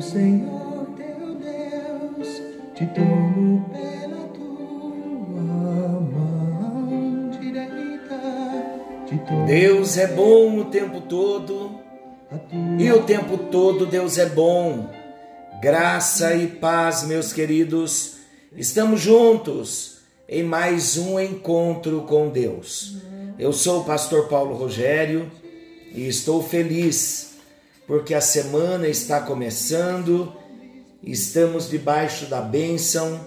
[0.00, 2.42] Senhor teu Deus
[2.74, 8.20] te tomo pela tua mão direita.
[9.26, 11.78] Tomo Deus é bom o tempo todo
[12.78, 14.90] e o tempo todo Deus é bom.
[15.60, 18.16] Graça e paz, meus queridos.
[18.56, 19.98] Estamos juntos
[20.28, 22.96] em mais um encontro com Deus.
[23.38, 25.30] Eu sou o pastor Paulo Rogério
[25.92, 27.33] e estou feliz
[27.86, 30.32] porque a semana está começando,
[31.02, 33.20] estamos debaixo da bênção,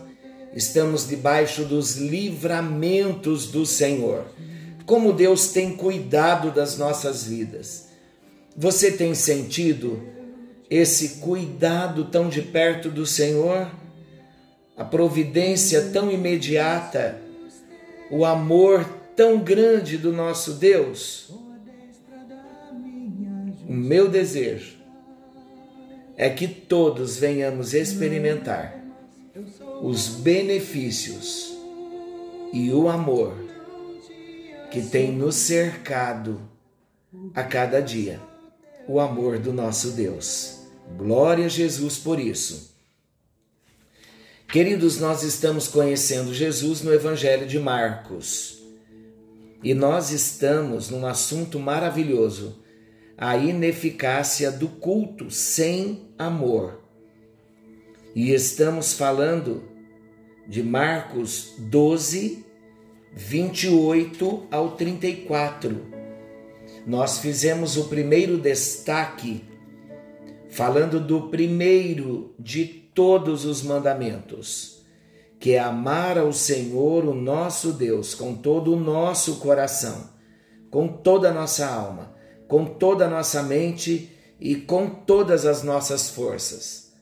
[0.54, 4.26] estamos debaixo dos livramentos do Senhor.
[4.86, 7.90] Como Deus tem cuidado das nossas vidas.
[8.56, 10.02] Você tem sentido
[10.70, 13.70] esse cuidado tão de perto do Senhor?
[14.76, 17.20] A providência tão imediata,
[18.10, 21.32] o amor tão grande do nosso Deus?
[23.78, 24.76] Meu desejo
[26.18, 28.84] é que todos venhamos experimentar
[29.84, 31.56] os benefícios
[32.52, 33.38] e o amor
[34.72, 36.42] que tem nos cercado
[37.36, 38.20] a cada dia.
[38.88, 40.62] O amor do nosso Deus.
[40.98, 42.76] Glória a Jesus por isso.
[44.48, 48.58] Queridos, nós estamos conhecendo Jesus no Evangelho de Marcos.
[49.62, 52.66] E nós estamos num assunto maravilhoso
[53.18, 56.84] a ineficácia do culto sem amor.
[58.14, 59.64] E estamos falando
[60.48, 62.46] de Marcos 12,
[63.14, 65.98] 28 ao 34.
[66.86, 69.44] Nós fizemos o primeiro destaque
[70.50, 74.86] falando do primeiro de todos os mandamentos,
[75.40, 80.12] que é amar ao Senhor, o nosso Deus, com todo o nosso coração,
[80.70, 82.17] com toda a nossa alma
[82.48, 86.94] com toda a nossa mente e com todas as nossas forças.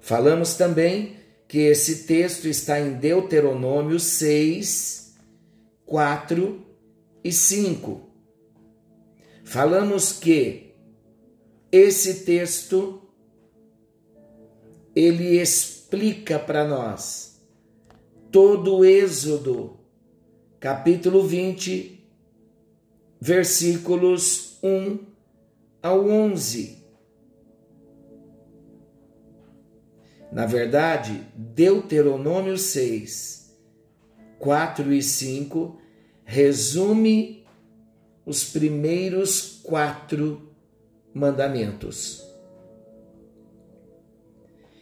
[0.00, 5.14] Falamos também que esse texto está em Deuteronômio 6,
[5.86, 6.66] 4
[7.22, 8.00] e 5.
[9.44, 10.74] Falamos que
[11.70, 13.02] esse texto
[14.94, 17.40] ele explica para nós
[18.30, 19.78] todo o Êxodo,
[20.58, 22.04] capítulo 20,
[23.20, 24.98] versículos 1
[25.82, 26.82] ao 11.
[30.32, 33.54] Na verdade, Deuteronômio 6,
[34.38, 35.78] 4 e 5
[36.24, 37.44] resume
[38.24, 40.50] os primeiros quatro
[41.12, 42.26] mandamentos.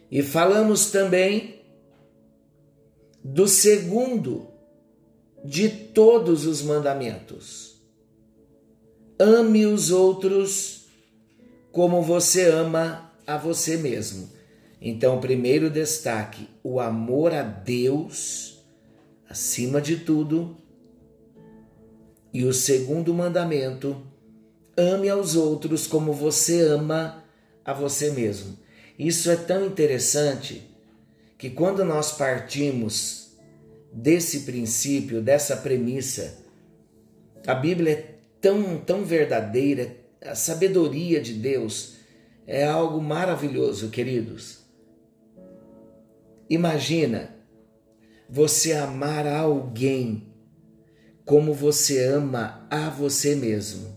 [0.09, 1.61] E falamos também
[3.25, 4.47] do segundo
[5.45, 7.72] de todos os mandamentos
[9.25, 10.87] Ame os outros
[11.71, 14.29] como você ama a você mesmo.
[14.81, 18.61] Então, primeiro destaque: o amor a Deus
[19.31, 20.57] acima de tudo.
[22.35, 24.05] E o segundo mandamento:
[24.77, 27.23] ame aos outros como você ama
[27.65, 28.59] a você mesmo.
[28.99, 30.69] Isso é tão interessante
[31.39, 33.37] que quando nós partimos
[33.93, 36.39] desse princípio, dessa premissa,
[37.47, 38.12] a Bíblia é
[38.43, 41.95] tão, tão verdadeira, a sabedoria de Deus
[42.47, 44.59] é algo maravilhoso, queridos.
[46.51, 47.35] Imagina
[48.29, 50.27] você amar alguém
[51.25, 53.97] como você ama a você mesmo.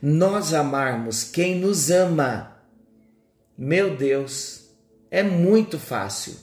[0.00, 2.56] Nós amarmos quem nos ama.
[3.58, 4.70] Meu Deus,
[5.10, 6.34] é muito fácil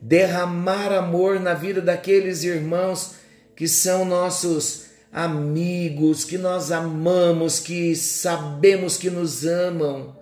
[0.00, 3.14] derramar amor na vida daqueles irmãos
[3.54, 10.16] que são nossos amigos que nós amamos, que sabemos que nos amam.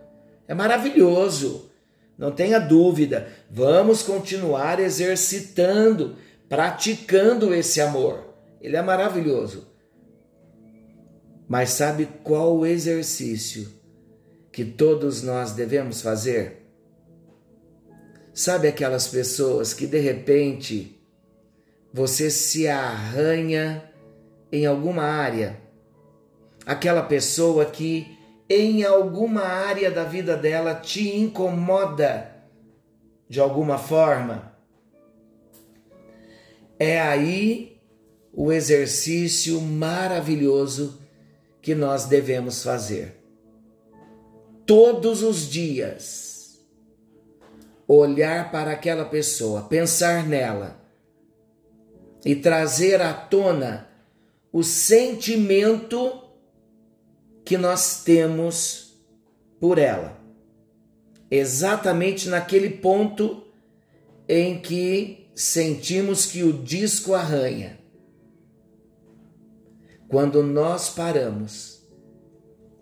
[0.48, 1.70] É maravilhoso,
[2.18, 3.28] não tenha dúvida.
[3.48, 6.16] Vamos continuar exercitando,
[6.48, 8.34] praticando esse amor.
[8.60, 9.68] Ele é maravilhoso.
[11.48, 13.68] Mas sabe qual o exercício
[14.52, 16.66] que todos nós devemos fazer?
[18.34, 21.00] Sabe aquelas pessoas que de repente
[21.92, 23.89] você se arranha
[24.52, 25.60] em alguma área,
[26.66, 28.18] aquela pessoa que
[28.48, 32.36] em alguma área da vida dela te incomoda
[33.28, 34.56] de alguma forma,
[36.78, 37.80] é aí
[38.32, 41.00] o exercício maravilhoso
[41.62, 43.22] que nós devemos fazer.
[44.66, 46.58] Todos os dias,
[47.86, 50.80] olhar para aquela pessoa, pensar nela
[52.24, 53.89] e trazer à tona
[54.52, 56.24] o sentimento
[57.44, 59.00] que nós temos
[59.60, 60.18] por ela.
[61.30, 63.44] exatamente naquele ponto
[64.28, 67.78] em que sentimos que o disco arranha.
[70.08, 71.88] Quando nós paramos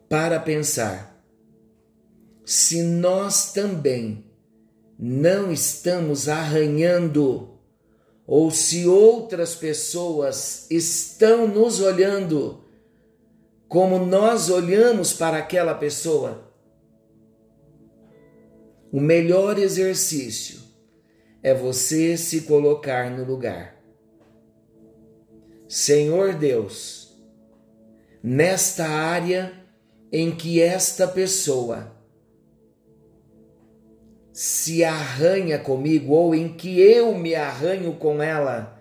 [0.09, 1.09] para pensar
[2.49, 4.25] se nós também
[4.99, 7.57] não estamos arranhando
[8.31, 12.63] ou se outras pessoas estão nos olhando
[13.67, 16.47] como nós olhamos para aquela pessoa.
[18.93, 20.61] O melhor exercício
[21.43, 23.83] é você se colocar no lugar.
[25.67, 27.19] Senhor Deus,
[28.23, 29.55] nesta área
[30.13, 31.98] em que esta pessoa
[34.40, 38.81] se arranha comigo ou em que eu me arranho com ela?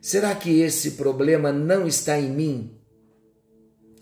[0.00, 2.76] Será que esse problema não está em mim?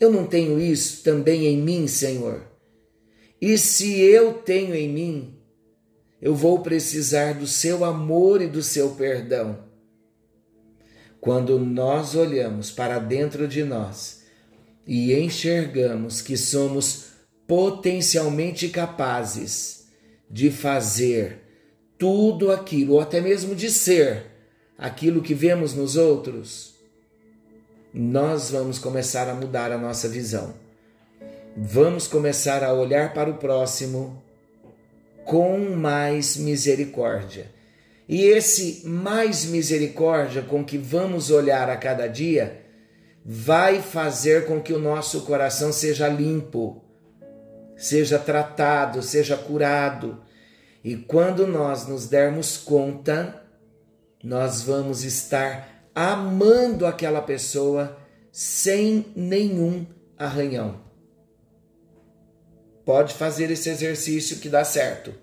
[0.00, 2.50] Eu não tenho isso também em mim, Senhor?
[3.38, 5.38] E se eu tenho em mim,
[6.18, 9.64] eu vou precisar do seu amor e do seu perdão.
[11.20, 14.22] Quando nós olhamos para dentro de nós
[14.86, 17.08] e enxergamos que somos
[17.46, 19.77] potencialmente capazes
[20.30, 21.38] de fazer
[21.98, 24.26] tudo aquilo, ou até mesmo de ser
[24.76, 26.75] aquilo que vemos nos outros,
[27.92, 30.54] nós vamos começar a mudar a nossa visão.
[31.56, 34.22] Vamos começar a olhar para o próximo
[35.25, 37.50] com mais misericórdia.
[38.08, 42.62] E esse mais misericórdia com que vamos olhar a cada dia
[43.25, 46.82] vai fazer com que o nosso coração seja limpo
[47.78, 50.20] seja tratado, seja curado.
[50.84, 53.42] E quando nós nos dermos conta,
[54.22, 57.96] nós vamos estar amando aquela pessoa
[58.32, 59.86] sem nenhum
[60.19, 60.80] arranhão.
[62.84, 65.14] Pode fazer esse exercício que dá certo.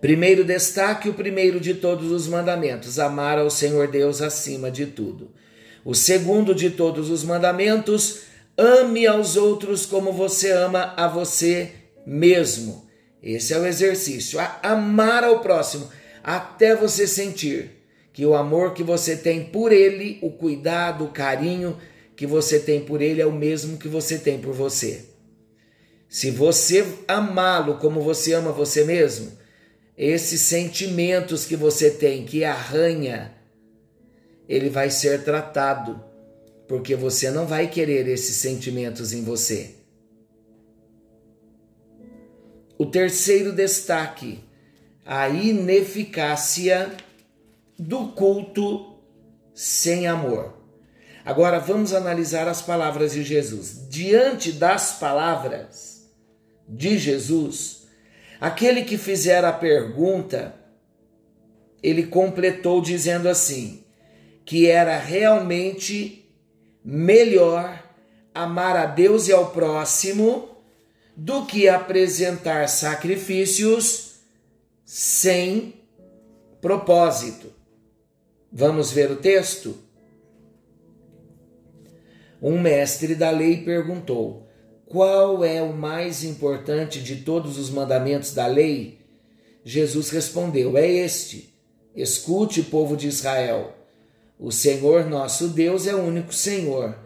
[0.00, 5.32] Primeiro destaque o primeiro de todos os mandamentos: amar ao Senhor Deus acima de tudo.
[5.84, 8.20] O segundo de todos os mandamentos,
[8.58, 11.72] Ame aos outros como você ama a você
[12.06, 12.86] mesmo.
[13.22, 14.38] Esse é o exercício.
[14.62, 15.88] Amar ao próximo
[16.22, 17.70] até você sentir
[18.12, 21.76] que o amor que você tem por ele, o cuidado, o carinho
[22.16, 25.04] que você tem por ele é o mesmo que você tem por você.
[26.08, 29.32] Se você amá-lo como você ama você mesmo,
[29.98, 33.34] esses sentimentos que você tem que arranha,
[34.48, 36.02] ele vai ser tratado
[36.66, 39.76] porque você não vai querer esses sentimentos em você.
[42.78, 44.40] O terceiro destaque,
[45.04, 46.92] a ineficácia
[47.78, 48.98] do culto
[49.54, 50.54] sem amor.
[51.24, 53.88] Agora vamos analisar as palavras de Jesus.
[53.88, 56.08] Diante das palavras
[56.68, 57.86] de Jesus,
[58.40, 60.54] aquele que fizer a pergunta,
[61.82, 63.84] ele completou dizendo assim:
[64.44, 66.25] que era realmente
[66.86, 67.82] melhor
[68.32, 70.56] amar a Deus e ao próximo
[71.16, 74.20] do que apresentar sacrifícios
[74.84, 75.74] sem
[76.60, 77.52] propósito.
[78.52, 79.76] Vamos ver o texto?
[82.40, 84.46] Um mestre da lei perguntou:
[84.86, 89.00] Qual é o mais importante de todos os mandamentos da lei?
[89.64, 91.52] Jesus respondeu: É este:
[91.96, 93.74] Escute, povo de Israel.
[94.38, 96.98] O Senhor nosso Deus é o único Senhor.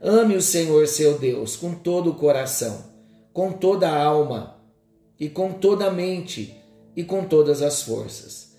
[0.00, 2.84] Ame o Senhor seu Deus com todo o coração,
[3.32, 4.58] com toda a alma,
[5.18, 6.56] e com toda a mente,
[6.96, 8.56] e com todas as forças.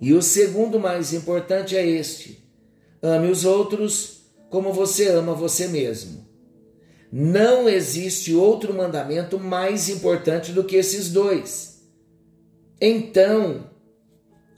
[0.00, 2.44] E o segundo mais importante é este:
[3.02, 6.24] ame os outros como você ama você mesmo.
[7.12, 11.82] Não existe outro mandamento mais importante do que esses dois.
[12.80, 13.70] Então,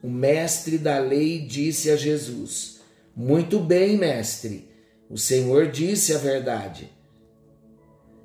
[0.07, 2.79] o mestre da lei disse a Jesus:
[3.15, 4.69] Muito bem, mestre,
[5.11, 6.93] o Senhor disse a verdade.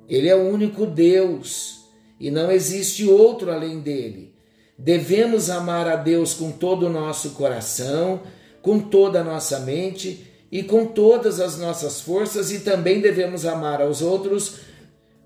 [0.08, 1.80] Ele é o único Deus
[2.20, 4.32] e não existe outro além dele.
[4.78, 8.22] Devemos amar a Deus com todo o nosso coração,
[8.62, 13.82] com toda a nossa mente e com todas as nossas forças, e também devemos amar
[13.82, 14.60] aos outros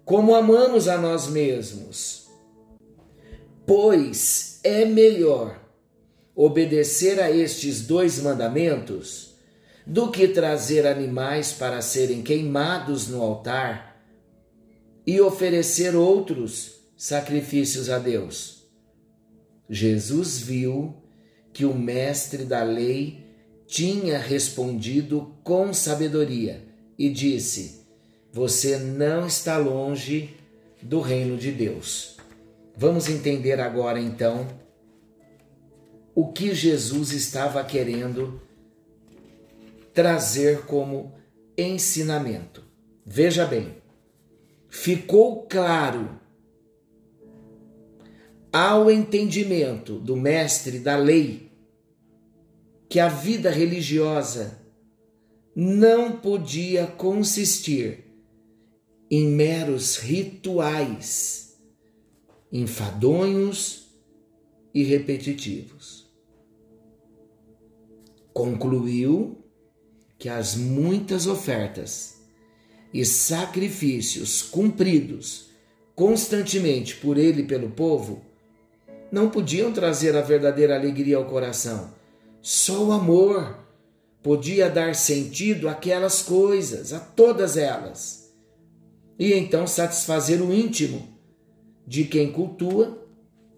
[0.06, 2.28] como amamos a nós mesmos.
[3.66, 5.65] Pois é melhor
[6.36, 9.34] obedecer a estes dois mandamentos
[9.86, 14.04] do que trazer animais para serem queimados no altar
[15.06, 18.66] e oferecer outros sacrifícios a Deus.
[19.70, 20.94] Jesus viu
[21.54, 23.24] que o mestre da lei
[23.66, 26.62] tinha respondido com sabedoria
[26.98, 27.86] e disse:
[28.30, 30.36] Você não está longe
[30.82, 32.16] do reino de Deus.
[32.76, 34.65] Vamos entender agora então
[36.16, 38.40] o que Jesus estava querendo
[39.92, 41.12] trazer como
[41.58, 42.64] ensinamento.
[43.04, 43.76] Veja bem,
[44.66, 46.18] ficou claro
[48.50, 51.52] ao entendimento do mestre da lei
[52.88, 54.58] que a vida religiosa
[55.54, 58.06] não podia consistir
[59.10, 61.58] em meros rituais
[62.50, 63.94] enfadonhos
[64.72, 66.05] e repetitivos.
[68.36, 69.38] Concluiu
[70.18, 72.16] que as muitas ofertas
[72.92, 75.46] e sacrifícios cumpridos
[75.94, 78.20] constantemente por ele e pelo povo
[79.10, 81.94] não podiam trazer a verdadeira alegria ao coração.
[82.42, 83.58] Só o amor
[84.22, 88.34] podia dar sentido àquelas coisas, a todas elas,
[89.18, 91.08] e então satisfazer o íntimo
[91.86, 93.02] de quem cultua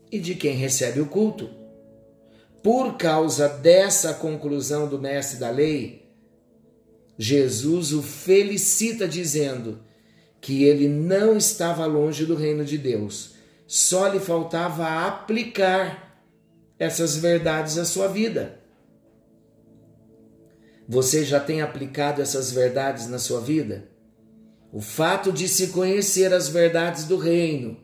[0.08, 1.57] e de quem recebe o culto.
[2.68, 6.06] Por causa dessa conclusão do mestre da lei,
[7.16, 9.78] Jesus o felicita dizendo
[10.38, 16.22] que ele não estava longe do reino de Deus só lhe faltava aplicar
[16.78, 18.60] essas verdades à sua vida.
[20.87, 23.88] Você já tem aplicado essas verdades na sua vida?
[24.70, 27.78] O fato de se conhecer as verdades do reino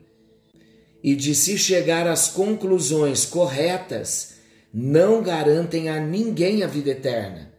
[1.03, 4.34] e de se chegar às conclusões corretas
[4.77, 7.49] não garantem a ninguém a vida eterna.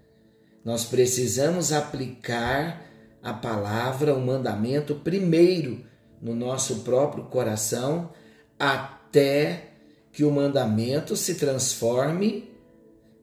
[0.63, 2.85] Nós precisamos aplicar
[3.23, 5.81] a palavra, o mandamento, primeiro
[6.21, 8.11] no nosso próprio coração
[8.59, 9.71] até
[10.13, 12.51] que o mandamento se transforme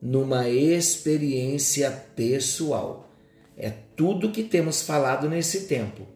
[0.02, 3.12] numa experiência pessoal.
[3.56, 6.08] É tudo que temos falado nesse tempo.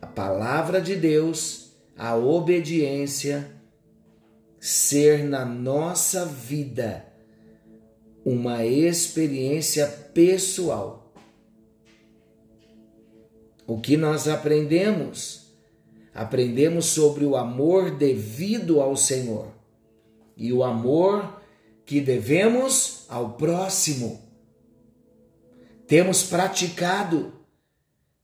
[0.00, 3.55] A palavra de Deus, a obediência,
[4.58, 7.06] ser na nossa vida
[8.24, 11.12] uma experiência pessoal.
[13.66, 15.46] O que nós aprendemos
[16.16, 19.48] aprendemos sobre o amor devido ao Senhor
[20.34, 21.40] e o amor
[21.84, 24.20] que devemos ao próximo.
[25.86, 27.32] Temos praticado,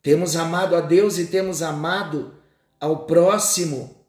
[0.01, 2.35] temos amado a Deus e temos amado
[2.81, 4.02] ao próximo.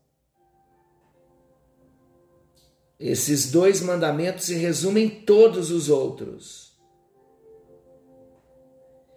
[3.05, 6.71] Esses dois mandamentos se resumem todos os outros.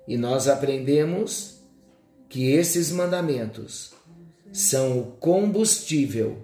[0.08, 1.60] E nós aprendemos
[2.28, 3.92] que esses mandamentos
[4.52, 6.38] são o combustível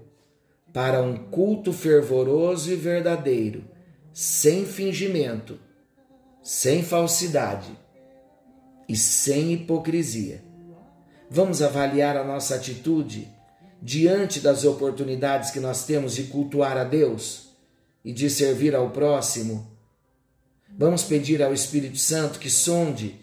[0.72, 3.64] para um culto fervoroso e verdadeiro,
[4.12, 5.58] sem fingimento,
[6.44, 7.76] sem falsidade
[8.88, 10.44] e sem hipocrisia.
[11.28, 13.28] Vamos avaliar a nossa atitude
[13.83, 17.49] diante das oportunidades que nós temos de cultuar a Deus
[18.05, 19.67] e de servir ao próximo.
[20.79, 23.17] Vamos pedir ao Espírito Santo que sonde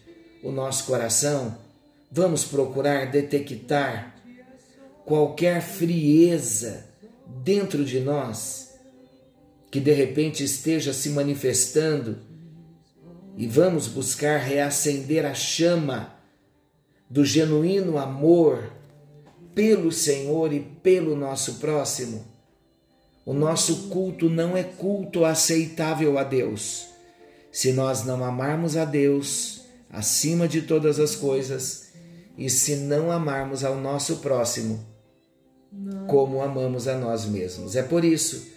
[0.44, 1.58] o nosso coração.
[2.12, 4.16] Vamos procurar detectar
[5.06, 6.86] qualquer frieza
[7.26, 8.70] dentro de nós
[9.72, 12.18] que de repente esteja se manifestando
[13.38, 16.16] e vamos buscar reacender a chama
[17.10, 18.79] do genuíno amor
[19.60, 22.24] pelo Senhor e pelo nosso próximo.
[23.26, 26.88] O nosso culto não é culto aceitável a Deus.
[27.52, 31.90] Se nós não amarmos a Deus acima de todas as coisas
[32.38, 34.80] e se não amarmos ao nosso próximo,
[36.08, 37.76] como amamos a nós mesmos.
[37.76, 38.48] É por isso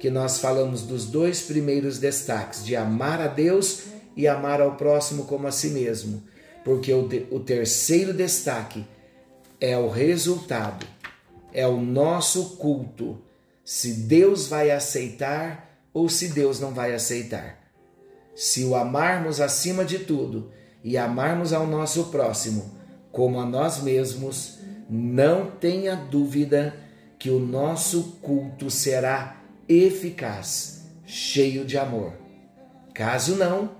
[0.00, 3.80] que nós falamos dos dois primeiros destaques, de amar a Deus
[4.16, 6.22] e amar ao próximo como a si mesmo,
[6.64, 8.86] porque o, de, o terceiro destaque
[9.60, 10.86] é o resultado,
[11.52, 13.22] é o nosso culto,
[13.64, 17.58] se Deus vai aceitar ou se Deus não vai aceitar.
[18.34, 20.50] Se o amarmos acima de tudo
[20.84, 22.76] e amarmos ao nosso próximo
[23.10, 24.58] como a nós mesmos,
[24.90, 26.76] não tenha dúvida
[27.18, 32.12] que o nosso culto será eficaz, cheio de amor.
[32.92, 33.70] Caso não,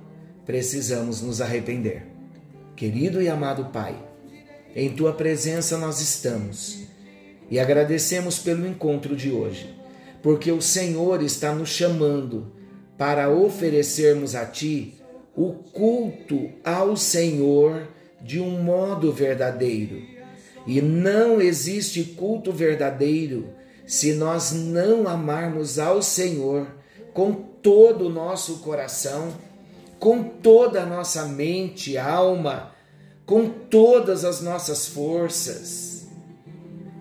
[0.46, 2.06] precisamos nos arrepender.
[2.74, 4.05] Querido e amado Pai,
[4.76, 6.80] em tua presença nós estamos.
[7.50, 9.74] E agradecemos pelo encontro de hoje,
[10.22, 12.52] porque o Senhor está nos chamando
[12.98, 14.94] para oferecermos a Ti
[15.34, 17.88] o culto ao Senhor
[18.20, 20.02] de um modo verdadeiro.
[20.66, 23.48] E não existe culto verdadeiro
[23.86, 26.66] se nós não amarmos ao Senhor
[27.14, 29.32] com todo o nosso coração,
[29.98, 32.75] com toda a nossa mente, alma,
[33.26, 36.06] com todas as nossas forças,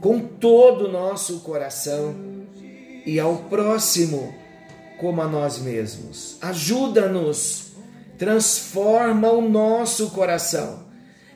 [0.02, 2.16] com todo o nosso coração
[3.06, 4.34] e ao próximo
[4.98, 6.38] como a nós mesmos.
[6.42, 7.74] Ajuda-nos,
[8.18, 10.86] transforma o nosso coração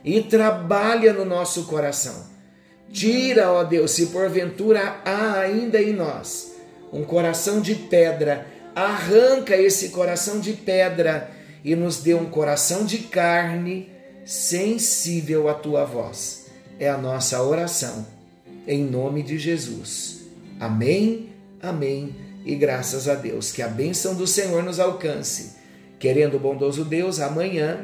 [0.04, 2.28] e trabalha no nosso coração.
[2.92, 6.56] Tira, ó Deus, se porventura há ainda em nós
[6.92, 11.30] um coração de pedra, arranca esse coração de pedra
[11.64, 13.99] e nos dê um coração de carne
[14.30, 16.46] sensível à tua voz.
[16.80, 18.06] É a nossa oração,
[18.68, 20.20] em nome de Jesus.
[20.60, 23.52] Amém, amém e graças a Deus.
[23.52, 25.56] Que a bênção do Senhor nos alcance.
[25.98, 27.84] Querendo o bondoso Deus, amanhã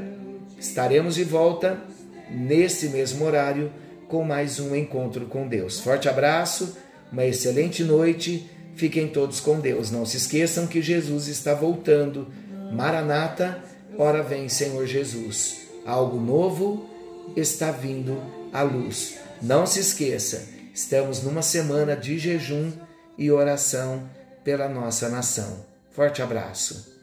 [0.59, 1.81] estaremos de volta
[2.29, 3.71] nesse mesmo horário
[4.07, 5.79] com mais um encontro com Deus.
[5.79, 6.77] Forte abraço,
[7.11, 8.47] uma excelente noite.
[8.75, 9.89] Fiquem todos com Deus.
[9.89, 12.27] Não se esqueçam que Jesus está voltando.
[12.71, 13.63] Maranata,
[13.97, 15.64] ora vem, Senhor Jesus.
[15.85, 16.89] Algo novo
[17.35, 18.19] está vindo
[18.51, 19.17] à luz.
[19.41, 22.71] Não se esqueça, estamos numa semana de jejum
[23.17, 24.09] e oração
[24.43, 25.63] pela nossa nação.
[25.91, 26.94] Forte abraço.